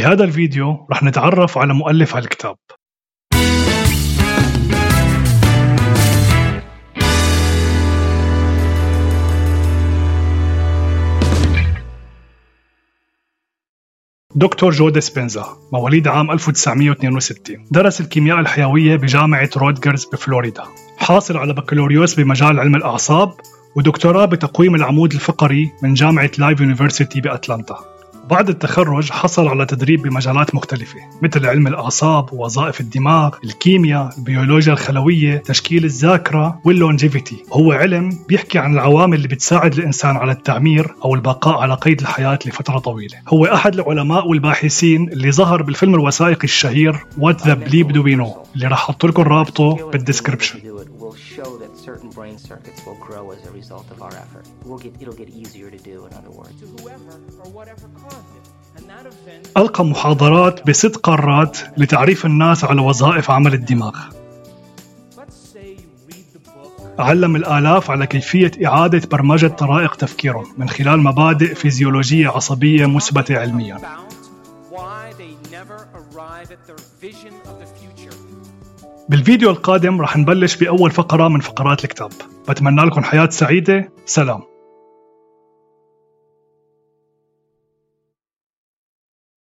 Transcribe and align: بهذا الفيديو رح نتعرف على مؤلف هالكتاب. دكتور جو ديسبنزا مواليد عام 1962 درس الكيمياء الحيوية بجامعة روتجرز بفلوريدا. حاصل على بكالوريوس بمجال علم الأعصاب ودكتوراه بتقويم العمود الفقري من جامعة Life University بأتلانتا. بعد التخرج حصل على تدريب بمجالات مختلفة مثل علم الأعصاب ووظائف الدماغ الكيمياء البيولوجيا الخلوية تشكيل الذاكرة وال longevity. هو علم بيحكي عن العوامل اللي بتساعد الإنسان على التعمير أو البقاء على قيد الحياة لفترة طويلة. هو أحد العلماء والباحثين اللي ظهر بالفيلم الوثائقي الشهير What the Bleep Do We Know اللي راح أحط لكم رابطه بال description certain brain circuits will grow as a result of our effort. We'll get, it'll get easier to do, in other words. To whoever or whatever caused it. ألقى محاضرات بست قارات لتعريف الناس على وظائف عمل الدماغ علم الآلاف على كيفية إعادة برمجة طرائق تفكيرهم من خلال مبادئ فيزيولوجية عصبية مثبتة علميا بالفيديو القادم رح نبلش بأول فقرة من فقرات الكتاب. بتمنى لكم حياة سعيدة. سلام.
بهذا 0.00 0.24
الفيديو 0.24 0.86
رح 0.90 1.02
نتعرف 1.02 1.58
على 1.58 1.74
مؤلف 1.74 2.16
هالكتاب. 2.16 2.56
دكتور 14.34 14.70
جو 14.70 14.88
ديسبنزا 14.88 15.44
مواليد 15.72 16.08
عام 16.08 16.30
1962 16.30 17.66
درس 17.70 18.00
الكيمياء 18.00 18.40
الحيوية 18.40 18.96
بجامعة 18.96 19.50
روتجرز 19.56 20.04
بفلوريدا. 20.04 20.64
حاصل 20.98 21.36
على 21.36 21.52
بكالوريوس 21.52 22.14
بمجال 22.14 22.60
علم 22.60 22.76
الأعصاب 22.76 23.32
ودكتوراه 23.76 24.24
بتقويم 24.24 24.74
العمود 24.74 25.12
الفقري 25.12 25.72
من 25.82 25.94
جامعة 25.94 26.30
Life 26.38 26.60
University 26.60 27.20
بأتلانتا. 27.20 27.99
بعد 28.28 28.48
التخرج 28.48 29.10
حصل 29.10 29.48
على 29.48 29.66
تدريب 29.66 30.02
بمجالات 30.02 30.54
مختلفة 30.54 30.98
مثل 31.22 31.46
علم 31.46 31.66
الأعصاب 31.66 32.32
ووظائف 32.32 32.80
الدماغ 32.80 33.34
الكيمياء 33.44 34.14
البيولوجيا 34.18 34.72
الخلوية 34.72 35.36
تشكيل 35.36 35.84
الذاكرة 35.84 36.60
وال 36.64 36.76
longevity. 36.76 37.36
هو 37.52 37.72
علم 37.72 38.10
بيحكي 38.28 38.58
عن 38.58 38.74
العوامل 38.74 39.16
اللي 39.16 39.28
بتساعد 39.28 39.74
الإنسان 39.74 40.16
على 40.16 40.32
التعمير 40.32 40.94
أو 41.04 41.14
البقاء 41.14 41.58
على 41.58 41.74
قيد 41.74 42.00
الحياة 42.00 42.38
لفترة 42.46 42.78
طويلة. 42.78 43.16
هو 43.28 43.44
أحد 43.44 43.74
العلماء 43.74 44.28
والباحثين 44.28 45.08
اللي 45.08 45.32
ظهر 45.32 45.62
بالفيلم 45.62 45.94
الوثائقي 45.94 46.44
الشهير 46.44 46.92
What 47.20 47.34
the 47.34 47.54
Bleep 47.70 47.92
Do 47.92 48.02
We 48.02 48.16
Know 48.20 48.50
اللي 48.54 48.66
راح 48.66 48.82
أحط 48.82 49.06
لكم 49.06 49.22
رابطه 49.22 49.90
بال 49.90 50.01
description 50.01 50.58
certain 52.00 52.20
brain 52.20 52.38
circuits 52.38 52.80
will 52.86 53.00
grow 53.06 53.24
as 53.30 53.40
a 53.46 53.52
result 53.60 53.86
of 53.90 53.98
our 54.00 54.14
effort. 54.24 54.46
We'll 54.64 54.78
get, 54.78 54.92
it'll 55.00 55.20
get 55.22 55.28
easier 55.28 55.68
to 55.70 55.80
do, 55.90 56.06
in 56.06 56.12
other 56.14 56.30
words. 56.30 56.56
To 56.60 56.66
whoever 56.66 57.12
or 57.42 57.48
whatever 57.58 57.86
caused 58.02 58.32
it. 58.38 58.44
ألقى 59.56 59.84
محاضرات 59.84 60.66
بست 60.66 60.96
قارات 60.96 61.58
لتعريف 61.76 62.26
الناس 62.26 62.64
على 62.64 62.80
وظائف 62.80 63.30
عمل 63.30 63.54
الدماغ 63.54 63.96
علم 66.98 67.36
الآلاف 67.36 67.90
على 67.90 68.06
كيفية 68.06 68.50
إعادة 68.66 69.08
برمجة 69.08 69.46
طرائق 69.46 69.94
تفكيرهم 69.94 70.54
من 70.58 70.68
خلال 70.68 71.00
مبادئ 71.00 71.54
فيزيولوجية 71.54 72.28
عصبية 72.28 72.86
مثبتة 72.86 73.38
علميا 73.38 73.78
بالفيديو 79.10 79.50
القادم 79.50 80.00
رح 80.00 80.16
نبلش 80.16 80.56
بأول 80.56 80.90
فقرة 80.90 81.28
من 81.28 81.40
فقرات 81.40 81.84
الكتاب. 81.84 82.10
بتمنى 82.48 82.82
لكم 82.82 83.02
حياة 83.02 83.28
سعيدة. 83.28 83.92
سلام. 84.06 84.49